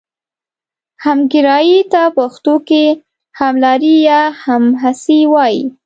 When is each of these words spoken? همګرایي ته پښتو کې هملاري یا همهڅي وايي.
همګرایي 1.05 1.79
ته 1.91 2.01
پښتو 2.17 2.55
کې 2.67 2.83
هملاري 3.39 3.95
یا 4.09 4.21
همهڅي 4.43 5.19
وايي. 5.33 5.63